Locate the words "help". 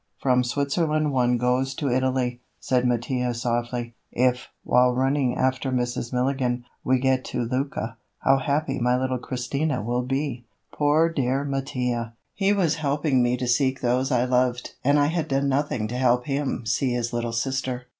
15.97-16.25